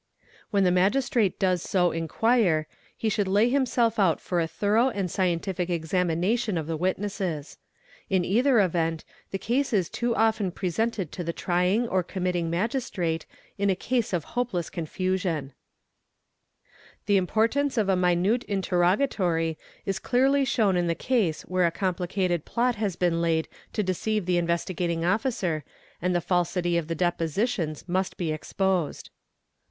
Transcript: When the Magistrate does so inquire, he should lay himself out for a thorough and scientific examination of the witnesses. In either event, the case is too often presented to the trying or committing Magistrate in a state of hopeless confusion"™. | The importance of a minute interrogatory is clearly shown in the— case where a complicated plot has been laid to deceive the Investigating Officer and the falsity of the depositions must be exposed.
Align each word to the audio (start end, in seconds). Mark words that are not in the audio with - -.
When 0.49 0.63
the 0.63 0.71
Magistrate 0.71 1.37
does 1.37 1.61
so 1.61 1.91
inquire, 1.91 2.65
he 2.97 3.07
should 3.07 3.27
lay 3.27 3.49
himself 3.49 3.99
out 3.99 4.19
for 4.19 4.39
a 4.41 4.47
thorough 4.47 4.89
and 4.89 5.11
scientific 5.11 5.69
examination 5.69 6.57
of 6.57 6.65
the 6.65 6.75
witnesses. 6.75 7.59
In 8.09 8.25
either 8.25 8.59
event, 8.59 9.05
the 9.29 9.37
case 9.37 9.71
is 9.71 9.89
too 9.91 10.15
often 10.15 10.49
presented 10.49 11.11
to 11.11 11.23
the 11.23 11.31
trying 11.33 11.87
or 11.87 12.01
committing 12.01 12.49
Magistrate 12.49 13.27
in 13.59 13.69
a 13.69 13.75
state 13.79 14.11
of 14.11 14.23
hopeless 14.33 14.71
confusion"™. 14.71 15.51
| 16.27 17.05
The 17.05 17.17
importance 17.17 17.77
of 17.77 17.87
a 17.87 17.95
minute 17.95 18.43
interrogatory 18.45 19.55
is 19.85 19.99
clearly 19.99 20.43
shown 20.45 20.75
in 20.77 20.87
the— 20.87 20.95
case 20.95 21.43
where 21.43 21.67
a 21.67 21.69
complicated 21.69 22.43
plot 22.43 22.73
has 22.77 22.95
been 22.95 23.21
laid 23.21 23.47
to 23.73 23.83
deceive 23.83 24.25
the 24.25 24.39
Investigating 24.39 25.05
Officer 25.05 25.63
and 26.01 26.15
the 26.15 26.21
falsity 26.21 26.75
of 26.75 26.87
the 26.87 26.95
depositions 26.95 27.87
must 27.87 28.17
be 28.17 28.31
exposed. 28.31 29.11